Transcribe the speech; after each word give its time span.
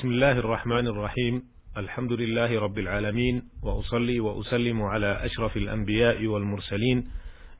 بسم 0.00 0.08
الله 0.08 0.32
الرحمن 0.32 0.86
الرحيم. 0.86 1.42
الحمد 1.76 2.12
لله 2.12 2.60
رب 2.60 2.78
العالمين 2.78 3.42
وأصلي 3.62 4.20
وأسلم 4.20 4.82
على 4.82 5.26
أشرف 5.26 5.56
الأنبياء 5.56 6.26
والمرسلين 6.26 7.08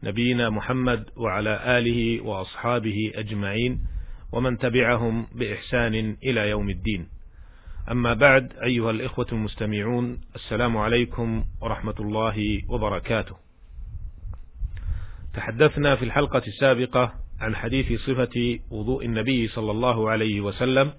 نبينا 0.02 0.50
محمد 0.50 1.04
وعلى 1.16 1.78
آله 1.78 2.20
وأصحابه 2.20 3.12
أجمعين 3.14 3.80
ومن 4.32 4.58
تبعهم 4.58 5.26
بإحسان 5.34 6.16
إلى 6.24 6.50
يوم 6.50 6.70
الدين. 6.70 7.08
أما 7.90 8.14
بعد 8.14 8.52
أيها 8.62 8.90
الإخوة 8.90 9.26
المستمعون 9.32 10.20
السلام 10.34 10.76
عليكم 10.76 11.44
ورحمة 11.60 11.96
الله 12.00 12.62
وبركاته. 12.68 13.36
تحدثنا 15.34 15.96
في 15.96 16.04
الحلقة 16.04 16.42
السابقة 16.46 17.14
عن 17.40 17.56
حديث 17.56 18.00
صفة 18.00 18.58
وضوء 18.70 19.04
النبي 19.04 19.48
صلى 19.48 19.70
الله 19.70 20.10
عليه 20.10 20.40
وسلم 20.40 20.92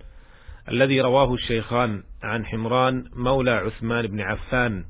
الذي 0.69 1.01
رواه 1.01 1.33
الشيخان 1.33 2.03
عن 2.23 2.45
حمران 2.45 3.05
مولى 3.15 3.51
عثمان 3.51 4.07
بن 4.07 4.21
عفان 4.21 4.85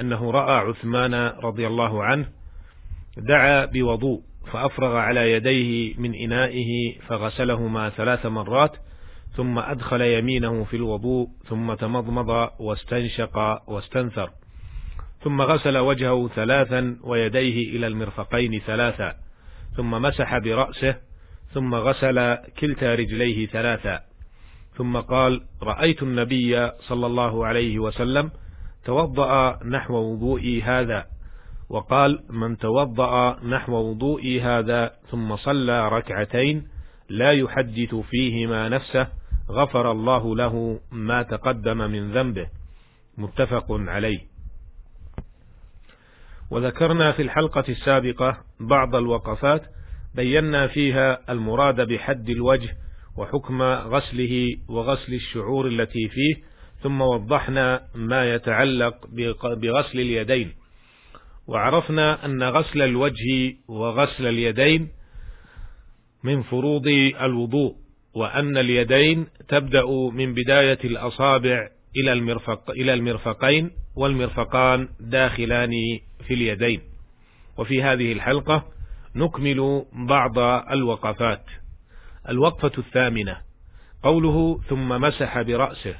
أنه 0.00 0.30
رأى 0.30 0.54
عثمان 0.54 1.14
رضي 1.14 1.66
الله 1.66 2.04
عنه 2.04 2.28
دعا 3.16 3.64
بوضوء 3.64 4.22
فأفرغ 4.52 4.96
على 4.96 5.32
يديه 5.32 5.94
من 5.98 6.14
إنائه 6.14 7.00
فغسلهما 7.00 7.90
ثلاث 7.90 8.26
مرات 8.26 8.76
ثم 9.36 9.58
أدخل 9.58 10.00
يمينه 10.00 10.64
في 10.64 10.76
الوضوء 10.76 11.28
ثم 11.48 11.74
تمضمض 11.74 12.50
واستنشق 12.60 13.62
واستنثر 13.70 14.30
ثم 15.22 15.42
غسل 15.42 15.78
وجهه 15.78 16.28
ثلاثا 16.28 16.96
ويديه 17.02 17.76
إلى 17.76 17.86
المرفقين 17.86 18.60
ثلاثا 18.66 19.14
ثم 19.76 19.90
مسح 19.90 20.38
برأسه 20.38 20.96
ثم 21.54 21.74
غسل 21.74 22.36
كلتا 22.60 22.94
رجليه 22.94 23.46
ثلاثا 23.46 24.00
ثم 24.76 24.96
قال 24.96 25.42
رأيت 25.62 26.02
النبي 26.02 26.70
صلى 26.88 27.06
الله 27.06 27.46
عليه 27.46 27.78
وسلم 27.78 28.30
توضأ 28.84 29.64
نحو 29.64 29.94
وضوئي 29.94 30.62
هذا. 30.62 31.06
وقال 31.68 32.22
من 32.30 32.58
توضأ 32.58 33.40
نحو 33.44 33.72
وضوئي 33.72 34.40
هذا 34.40 34.92
ثم 35.10 35.36
صلى 35.36 35.88
ركعتين 35.88 36.68
لا 37.08 37.32
يحدث 37.32 37.94
فيهما 37.94 38.68
نفسه 38.68 39.08
غفر 39.50 39.90
الله 39.92 40.36
له 40.36 40.80
ما 40.92 41.22
تقدم 41.22 41.78
من 41.78 42.12
ذنبه. 42.12 42.46
متفق 43.18 43.66
عليه. 43.70 44.20
وذكرنا 46.50 47.12
في 47.12 47.22
الحلقة 47.22 47.64
السابقة 47.68 48.36
بعض 48.60 48.96
الوقفات 48.96 49.62
بينا 50.14 50.66
فيها 50.66 51.32
المراد 51.32 51.80
بحد 51.88 52.28
الوجه 52.30 52.76
وحكم 53.16 53.62
غسله 53.62 54.56
وغسل 54.68 55.14
الشعور 55.14 55.66
التي 55.66 56.08
فيه 56.08 56.34
ثم 56.82 57.00
وضحنا 57.00 57.82
ما 57.94 58.34
يتعلق 58.34 59.06
بغسل 59.42 60.00
اليدين. 60.00 60.52
وعرفنا 61.46 62.24
أن 62.24 62.42
غسل 62.42 62.82
الوجه 62.82 63.56
وغسل 63.68 64.26
اليدين 64.26 64.88
من 66.24 66.42
فروض 66.42 66.86
الوضوء 67.20 67.74
وأن 68.14 68.56
اليدين 68.56 69.26
تبدأ 69.48 69.86
من 70.12 70.34
بداية 70.34 70.78
الأصابع 70.84 71.68
إلى 71.96 72.12
المرفق 72.12 72.70
إلى 72.70 72.94
المرفقين 72.94 73.70
والمرفقان 73.96 74.88
داخلان 75.00 75.72
في 76.26 76.34
اليدين. 76.34 76.80
وفي 77.58 77.82
هذه 77.82 78.12
الحلقة 78.12 78.64
نكمل 79.14 79.84
بعض 79.92 80.38
الوقفات. 80.72 81.44
الوقفة 82.28 82.72
الثامنة. 82.78 83.36
قوله 84.02 84.60
ثم 84.68 84.88
مسح 84.88 85.42
برأسه. 85.42 85.94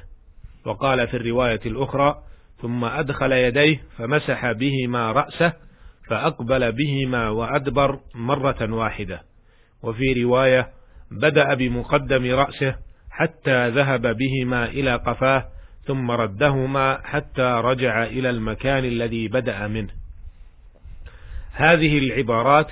وقال 0.65 1.07
في 1.07 1.17
الرواية 1.17 1.59
الأخرى 1.65 2.23
ثم 2.61 2.85
أدخل 2.85 3.31
يديه 3.31 3.83
فمسح 3.97 4.51
بهما 4.51 5.11
رأسه 5.11 5.53
فأقبل 6.07 6.71
بهما 6.71 7.29
وأدبر 7.29 7.99
مرة 8.15 8.73
واحدة. 8.73 9.21
وفي 9.83 10.23
رواية 10.23 10.69
بدأ 11.11 11.53
بمقدم 11.53 12.35
رأسه 12.35 12.75
حتى 13.11 13.69
ذهب 13.69 14.17
بهما 14.17 14.65
إلى 14.65 14.95
قفاه 14.95 15.45
ثم 15.85 16.11
ردهما 16.11 17.01
حتى 17.03 17.61
رجع 17.63 18.03
إلى 18.03 18.29
المكان 18.29 18.85
الذي 18.85 19.27
بدأ 19.27 19.67
منه. 19.67 19.89
هذه 21.53 21.97
العبارات 21.97 22.67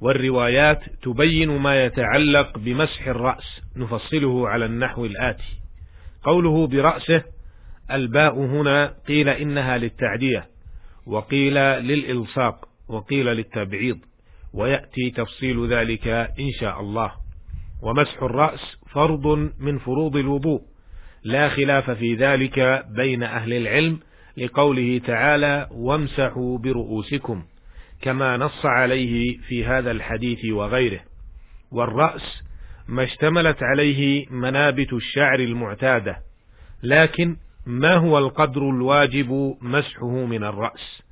والروايات 0.00 0.80
تبين 1.02 1.58
ما 1.58 1.84
يتعلق 1.84 2.58
بمسح 2.58 3.06
الرأس 3.06 3.62
نفصله 3.76 4.48
على 4.48 4.64
النحو 4.64 5.04
الآتي. 5.04 5.60
قوله 6.22 6.66
برأسه 6.66 7.22
الباء 7.90 8.38
هنا 8.38 8.94
قيل 9.08 9.28
إنها 9.28 9.78
للتعدية 9.78 10.46
وقيل 11.06 11.54
للإلصاق 11.54 12.68
وقيل 12.88 13.26
للتبعيض 13.26 13.98
ويأتي 14.54 15.10
تفصيل 15.10 15.66
ذلك 15.66 16.08
إن 16.40 16.52
شاء 16.60 16.80
الله. 16.80 17.12
ومسح 17.82 18.22
الرأس 18.22 18.76
فرض 18.92 19.26
من 19.58 19.78
فروض 19.78 20.16
الوضوء 20.16 20.60
لا 21.24 21.48
خلاف 21.48 21.90
في 21.90 22.14
ذلك 22.14 22.86
بين 22.96 23.22
أهل 23.22 23.52
العلم 23.52 24.00
لقوله 24.36 25.00
تعالى 25.06 25.68
وامسحوا 25.70 26.58
برؤوسكم. 26.58 27.42
كما 28.00 28.36
نص 28.36 28.66
عليه 28.66 29.38
في 29.38 29.64
هذا 29.64 29.90
الحديث 29.90 30.44
وغيره. 30.44 31.00
والرأس 31.70 32.42
ما 32.88 33.04
اشتملت 33.04 33.62
عليه 33.62 34.26
منابت 34.30 34.92
الشعر 34.92 35.38
المعتادة 35.40 36.16
لكن 36.82 37.36
ما 37.66 37.94
هو 37.94 38.18
القدر 38.18 38.70
الواجب 38.70 39.56
مسحه 39.60 40.24
من 40.24 40.44
الرأس؟ 40.44 41.02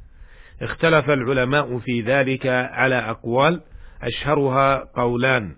اختلف 0.62 1.10
العلماء 1.10 1.78
في 1.78 2.00
ذلك 2.00 2.46
على 2.46 2.94
أقوال 2.94 3.62
أشهرها 4.02 4.84
قولان. 4.96 5.56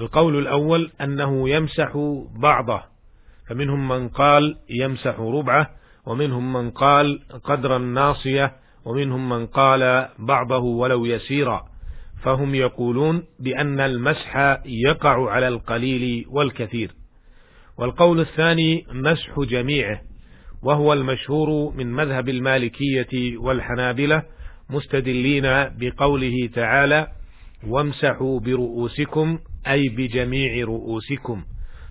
القول 0.00 0.38
الأول 0.38 0.92
أنه 1.00 1.48
يمسح 1.48 1.92
بعضه 2.36 2.82
فمنهم 3.48 3.88
من 3.88 4.08
قال 4.08 4.56
يمسح 4.70 5.20
ربعه 5.20 5.70
ومنهم 6.06 6.52
من 6.52 6.70
قال 6.70 7.20
قدر 7.44 7.76
الناصية 7.76 8.52
ومنهم 8.84 9.28
من 9.28 9.46
قال 9.46 10.08
بعضه 10.18 10.58
ولو 10.58 11.04
يسيرا. 11.04 11.64
فهم 12.22 12.54
يقولون 12.54 13.22
بأن 13.40 13.80
المسح 13.80 14.58
يقع 14.66 15.30
على 15.30 15.48
القليل 15.48 16.26
والكثير. 16.28 16.90
والقول 17.78 18.20
الثاني 18.20 18.86
مسح 18.92 19.40
جميعه 19.40 20.00
وهو 20.62 20.92
المشهور 20.92 21.74
من 21.76 21.92
مذهب 21.92 22.28
المالكية 22.28 23.38
والحنابلة 23.38 24.22
مستدلين 24.70 25.42
بقوله 25.78 26.50
تعالى 26.54 27.06
وامسحوا 27.66 28.40
برؤوسكم 28.40 29.38
أي 29.66 29.88
بجميع 29.88 30.64
رؤوسكم. 30.64 31.44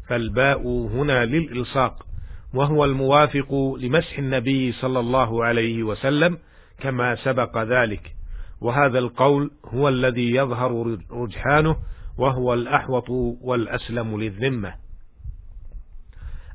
فالباء 0.09 0.68
هنا 0.68 1.25
للإلصاق 1.25 2.08
وهو 2.54 2.86
الموافق 2.86 3.78
لمسح 3.80 4.19
النبي 4.19 4.72
صلى 4.72 5.00
الله 5.00 5.46
عليه 5.46 5.84
وسلم 5.84 6.38
كما 6.79 7.15
سبق 7.15 7.57
ذلك. 7.57 8.15
وهذا 8.61 8.99
القول 8.99 9.51
هو 9.65 9.89
الذي 9.89 10.35
يظهر 10.35 10.97
رجحانه 11.11 11.75
وهو 12.17 12.53
الأحوط 12.53 13.09
والأسلم 13.41 14.21
للذمة. 14.21 14.73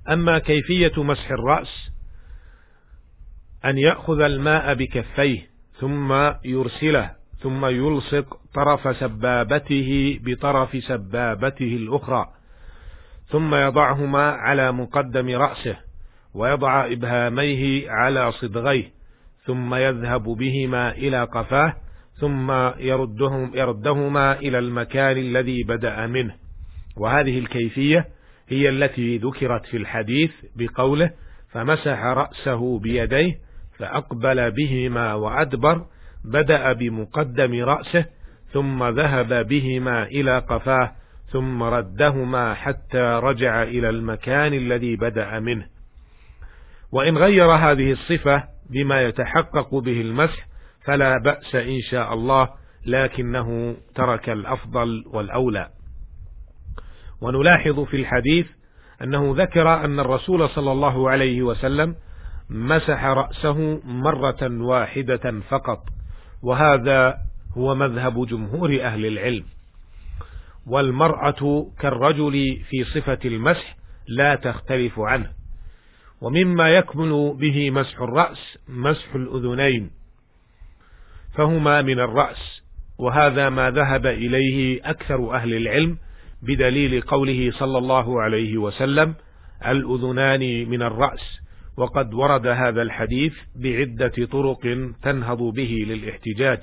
أما 0.08 0.38
كيفية 0.38 1.02
مسح 1.02 1.30
الرأس 1.30 1.90
أن 3.64 3.78
يأخذ 3.78 4.20
الماء 4.20 4.74
بكفيه 4.74 5.46
ثم 5.80 6.12
يرسله 6.44 7.10
ثم 7.40 7.66
يلصق 7.66 8.38
طرف 8.54 8.96
سبابته 8.96 10.20
بطرف 10.22 10.84
سبابته 10.84 11.76
الأخرى 11.76 12.26
ثم 13.28 13.54
يضعهما 13.54 14.30
على 14.30 14.72
مقدم 14.72 15.28
رأسه 15.28 15.76
ويضع 16.34 16.86
إبهاميه 16.86 17.90
على 17.90 18.32
صدغيه. 18.32 19.01
ثم 19.44 19.74
يذهب 19.74 20.22
بهما 20.22 20.92
إلى 20.92 21.24
قفاه 21.24 21.74
ثم 22.20 22.52
يردهم 22.78 23.50
يردهما 23.54 24.38
إلى 24.38 24.58
المكان 24.58 25.18
الذي 25.18 25.62
بدأ 25.62 26.06
منه. 26.06 26.34
وهذه 26.96 27.38
الكيفية 27.38 28.08
هي 28.48 28.68
التي 28.68 29.18
ذكرت 29.18 29.66
في 29.66 29.76
الحديث 29.76 30.30
بقوله 30.56 31.10
فمسح 31.50 32.04
رأسه 32.04 32.78
بيديه 32.78 33.32
فأقبل 33.78 34.50
بهما 34.50 35.14
وأدبر 35.14 35.86
بدأ 36.24 36.72
بمقدم 36.72 37.64
رأسه 37.64 38.04
ثم 38.52 38.84
ذهب 38.84 39.48
بهما 39.48 40.02
إلى 40.02 40.38
قفاه 40.38 40.92
ثم 41.32 41.62
ردهما 41.62 42.54
حتى 42.54 43.20
رجع 43.22 43.62
إلى 43.62 43.88
المكان 43.88 44.54
الذي 44.54 44.96
بدأ 44.96 45.40
منه. 45.40 45.66
وإن 46.92 47.18
غير 47.18 47.50
هذه 47.50 47.92
الصفة 47.92 48.51
بما 48.72 49.02
يتحقق 49.02 49.74
به 49.74 50.00
المسح 50.00 50.46
فلا 50.84 51.18
بأس 51.18 51.54
إن 51.54 51.80
شاء 51.80 52.14
الله 52.14 52.48
لكنه 52.86 53.76
ترك 53.94 54.30
الأفضل 54.30 55.04
والأولى. 55.06 55.68
ونلاحظ 57.20 57.80
في 57.80 57.96
الحديث 57.96 58.46
أنه 59.02 59.34
ذكر 59.36 59.84
أن 59.84 60.00
الرسول 60.00 60.48
صلى 60.48 60.72
الله 60.72 61.10
عليه 61.10 61.42
وسلم 61.42 61.96
مسح 62.50 63.04
رأسه 63.04 63.80
مرة 63.84 64.62
واحدة 64.64 65.40
فقط 65.48 65.84
وهذا 66.42 67.14
هو 67.56 67.74
مذهب 67.74 68.26
جمهور 68.26 68.80
أهل 68.82 69.06
العلم. 69.06 69.44
والمرأة 70.66 71.70
كالرجل 71.80 72.62
في 72.70 72.84
صفة 72.84 73.18
المسح 73.24 73.76
لا 74.08 74.34
تختلف 74.34 75.00
عنه. 75.00 75.41
ومما 76.22 76.70
يكمل 76.70 77.36
به 77.40 77.70
مسح 77.70 78.00
الرأس 78.00 78.58
مسح 78.68 79.14
الأذنين. 79.14 79.90
فهما 81.34 81.82
من 81.82 82.00
الرأس 82.00 82.62
وهذا 82.98 83.48
ما 83.48 83.70
ذهب 83.70 84.06
إليه 84.06 84.80
أكثر 84.84 85.34
أهل 85.34 85.54
العلم 85.54 85.98
بدليل 86.42 87.00
قوله 87.00 87.50
صلى 87.50 87.78
الله 87.78 88.22
عليه 88.22 88.58
وسلم 88.58 89.14
الأذنان 89.66 90.68
من 90.68 90.82
الرأس 90.82 91.40
وقد 91.76 92.14
ورد 92.14 92.46
هذا 92.46 92.82
الحديث 92.82 93.34
بعدة 93.56 94.26
طرق 94.26 94.60
تنهض 95.02 95.38
به 95.38 95.84
للاحتجاج. 95.88 96.60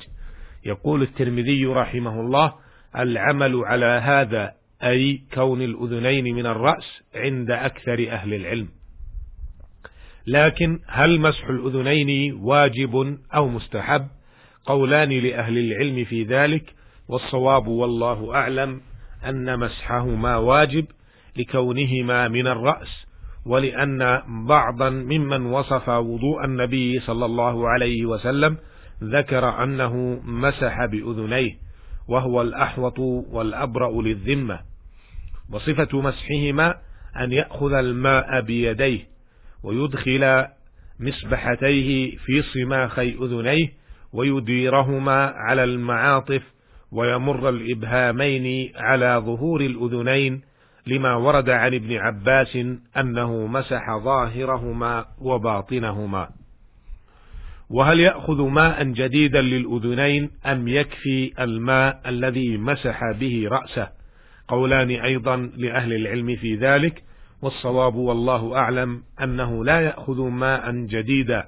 يقول 0.66 1.02
الترمذي 1.02 1.66
رحمه 1.66 2.22
الله 2.22 2.54
العمل 2.98 3.56
على 3.66 3.86
هذا 3.86 4.52
أي 4.84 5.22
كون 5.34 5.62
الأذنين 5.62 6.36
من 6.36 6.46
الرأس 6.46 7.04
عند 7.16 7.52
أكثر 7.52 8.12
أهل 8.12 8.34
العلم 8.34 8.79
لكن 10.28 10.80
هل 10.88 11.22
مسح 11.22 11.48
الأذنين 11.50 12.34
واجب 12.34 13.18
أو 13.36 13.48
مستحب؟ 13.48 14.08
قولان 14.66 15.10
لأهل 15.10 15.58
العلم 15.58 16.06
في 16.06 16.24
ذلك 16.24 16.74
والصواب 17.08 17.68
والله 17.68 18.36
أعلم 18.36 18.82
أن 19.26 19.60
مسحهما 19.60 20.38
واجب 20.38 20.86
لكونهما 21.38 22.28
من 22.28 22.48
الرأس 22.48 23.06
ولأن 23.46 24.22
بعضا 24.48 24.90
ممن 24.90 25.46
وصف 25.46 25.90
وضوء 25.90 26.46
النبي 26.46 27.00
صلى 27.00 27.26
الله 27.26 27.70
عليه 27.70 28.06
وسلم 28.06 28.58
ذكر 29.04 29.64
أنه 29.64 30.22
مسح 30.24 30.86
بأذنيه 30.86 31.52
وهو 32.08 32.42
الأحوط 32.42 33.00
والأبرأ 33.30 34.02
للذمة. 34.02 34.60
وصفة 35.52 36.02
مسحهما 36.02 36.76
أن 37.20 37.32
يأخذ 37.32 37.74
الماء 37.74 38.42
بيديه 38.42 39.08
ويدخل 39.64 40.46
مسبحتيه 41.00 42.18
في 42.18 42.42
صماخي 42.42 43.10
أذنيه 43.10 43.68
ويديرهما 44.14 45.26
على 45.26 45.64
المعاطف 45.64 46.44
ويمر 46.92 47.50
الإبهامين 47.50 48.72
على 48.76 49.22
ظهور 49.26 49.62
الأذنين 49.62 50.42
لما 50.88 51.16
ورد 51.16 51.50
عن 51.50 51.74
ابن 51.74 51.98
عباس 51.98 52.58
أنه 52.98 53.48
مسح 53.48 53.98
ظاهرهما 53.98 55.06
وباطنهما. 55.22 56.30
وهل 57.70 58.00
يأخذ 58.00 58.42
ماء 58.42 58.84
جديدا 58.84 59.42
للأذنين 59.42 60.32
أم 60.46 60.68
يكفي 60.68 61.44
الماء 61.44 62.02
الذي 62.06 62.58
مسح 62.58 63.12
به 63.12 63.48
رأسه؟ 63.52 63.90
قولان 64.48 64.90
أيضا 64.90 65.36
لأهل 65.58 65.94
العلم 65.94 66.36
في 66.36 66.56
ذلك. 66.56 67.04
والصواب 67.42 67.96
والله 67.96 68.58
أعلم 68.58 69.04
أنه 69.24 69.66
لا 69.66 69.82
يأخذ 69.82 70.22
ماء 70.22 70.72
جديدا 70.72 71.44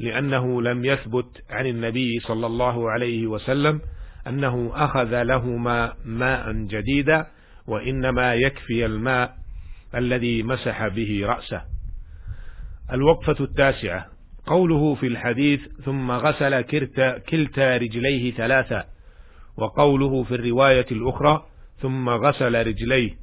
لأنه 0.00 0.62
لم 0.62 0.84
يثبت 0.84 1.42
عن 1.50 1.66
النبي 1.66 2.20
صلى 2.20 2.46
الله 2.46 2.90
عليه 2.90 3.26
وسلم 3.26 3.80
أنه 4.26 4.70
أخذ 4.74 5.22
لهما 5.22 5.94
ماء 6.04 6.52
جديدا 6.52 7.26
وإنما 7.66 8.34
يكفي 8.34 8.86
الماء 8.86 9.34
الذي 9.94 10.42
مسح 10.42 10.88
به 10.88 11.26
رأسه. 11.26 11.62
الوقفة 12.92 13.44
التاسعة. 13.44 14.06
قوله 14.46 14.94
في 14.94 15.06
الحديث 15.06 15.60
ثم 15.84 16.10
غسل 16.10 16.60
كلتا, 16.60 17.18
كلتا 17.18 17.76
رجليه 17.76 18.32
ثلاثة 18.32 18.84
وقوله 19.56 20.22
في 20.22 20.34
الرواية 20.34 20.86
الأخرى 20.92 21.44
ثم 21.80 22.08
غسل 22.08 22.66
رجليه 22.66 23.21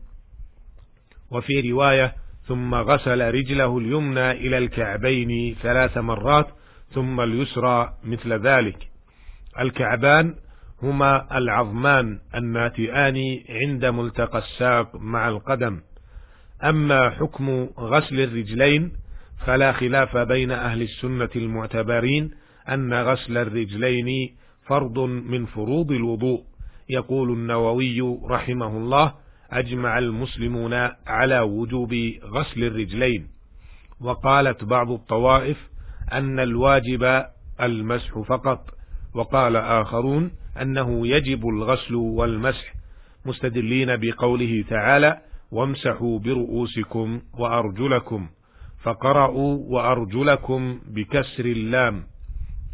وفي 1.31 1.71
رواية 1.71 2.13
ثم 2.47 2.75
غسل 2.75 3.33
رجله 3.33 3.77
اليمنى 3.77 4.31
إلى 4.31 4.57
الكعبين 4.57 5.55
ثلاث 5.61 5.97
مرات 5.97 6.47
ثم 6.91 7.21
اليسرى 7.21 7.93
مثل 8.03 8.33
ذلك. 8.33 8.77
الكعبان 9.59 10.35
هما 10.83 11.37
العظمان 11.37 12.19
الناتئان 12.35 13.17
عند 13.49 13.85
ملتقى 13.85 14.37
الساق 14.37 14.95
مع 14.95 15.29
القدم. 15.29 15.81
أما 16.63 17.09
حكم 17.09 17.69
غسل 17.79 18.19
الرجلين 18.19 18.91
فلا 19.45 19.71
خلاف 19.71 20.17
بين 20.17 20.51
أهل 20.51 20.81
السنة 20.81 21.29
المعتبرين 21.35 22.31
أن 22.69 22.93
غسل 22.93 23.37
الرجلين 23.37 24.35
فرض 24.65 24.99
من 24.99 25.45
فروض 25.45 25.91
الوضوء 25.91 26.43
يقول 26.89 27.31
النووي 27.31 28.19
رحمه 28.29 28.77
الله. 28.77 29.13
أجمع 29.51 29.97
المسلمون 29.97 30.73
على 31.07 31.39
وجوب 31.39 31.93
غسل 32.23 32.63
الرجلين. 32.63 33.27
وقالت 34.01 34.63
بعض 34.63 34.91
الطوائف 34.91 35.57
أن 36.13 36.39
الواجب 36.39 37.25
المسح 37.61 38.19
فقط. 38.19 38.69
وقال 39.13 39.55
آخرون 39.55 40.31
أنه 40.61 41.07
يجب 41.07 41.47
الغسل 41.47 41.95
والمسح. 41.95 42.73
مستدلين 43.25 43.97
بقوله 43.97 44.63
تعالى 44.69 45.21
وامسحوا 45.51 46.19
برؤوسكم 46.19 47.21
وأرجلكم 47.39 48.29
فقرأوا 48.83 49.57
وأرجلكم 49.67 50.79
بكسر 50.87 51.45
اللام 51.45 52.03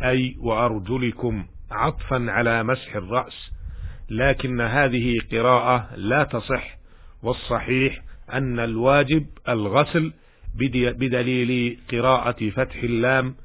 أي 0.03 0.35
وأرجلكم 0.39 1.45
عطفا 1.71 2.25
على 2.29 2.63
مسح 2.63 2.95
الرأس 2.95 3.51
لكن 4.09 4.61
هذه 4.61 5.17
قراءة 5.31 5.89
لا 5.95 6.23
تصح 6.23 6.77
والصحيح 7.23 8.01
أن 8.33 8.59
الواجب 8.59 9.25
الغسل 9.49 10.13
بدليل 10.55 11.79
قراءة 11.91 12.49
فتح 12.49 12.75
اللام 12.83 13.35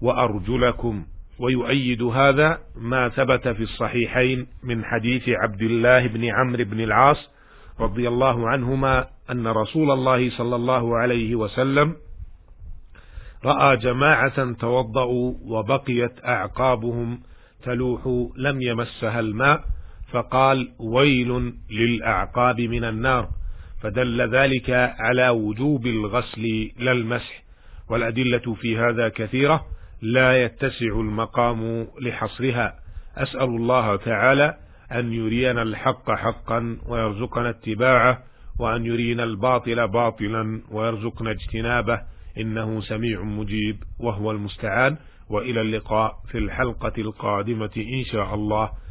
وأرجلكم. 0.00 1.04
ويؤيد 1.38 2.02
هذا 2.02 2.58
ما 2.76 3.08
ثبت 3.08 3.48
في 3.48 3.62
الصحيحين 3.62 4.46
من 4.62 4.84
حديث 4.84 5.28
عبد 5.28 5.62
الله 5.62 6.06
بن 6.06 6.24
عمرو 6.24 6.64
بن 6.64 6.80
العاص 6.80 7.30
رضي 7.80 8.08
الله 8.08 8.48
عنهما 8.48 9.06
أن 9.30 9.46
رسول 9.46 9.90
الله 9.90 10.30
صلى 10.30 10.56
الله 10.56 10.98
عليه 10.98 11.34
وسلم 11.34 11.96
رأى 13.44 13.76
جماعة 13.76 14.52
توضأوا 14.52 15.34
وبقيت 15.42 16.24
أعقابهم 16.24 17.20
تلوح 17.62 18.30
لم 18.36 18.62
يمسها 18.62 19.20
الماء 19.20 19.64
فقال 20.12 20.68
ويل 20.78 21.52
للأعقاب 21.70 22.60
من 22.60 22.84
النار 22.84 23.28
فدل 23.82 24.34
ذلك 24.34 24.70
على 24.98 25.28
وجوب 25.28 25.86
الغسل 25.86 26.70
لا 26.78 26.92
المسح 26.92 27.42
والأدلة 27.90 28.54
في 28.54 28.78
هذا 28.78 29.08
كثيرة 29.08 29.66
لا 30.02 30.44
يتسع 30.44 30.86
المقام 30.86 31.86
لحصرها. 32.00 32.74
أسأل 33.16 33.48
الله 33.48 33.96
تعالى 33.96 34.56
أن 34.92 35.12
يرينا 35.12 35.62
الحق 35.62 36.10
حقا 36.10 36.78
ويرزقنا 36.88 37.50
اتباعه 37.50 38.18
وأن 38.58 38.86
يرينا 38.86 39.24
الباطل 39.24 39.88
باطلا 39.88 40.62
ويرزقنا 40.70 41.30
اجتنابه. 41.30 42.00
إنه 42.38 42.80
سميع 42.80 43.22
مجيب 43.22 43.82
وهو 44.00 44.30
المستعان 44.30 44.96
وإلى 45.30 45.60
اللقاء 45.60 46.12
في 46.30 46.38
الحلقة 46.38 46.92
القادمة 46.98 47.70
إن 47.76 48.04
شاء 48.04 48.34
الله. 48.34 48.70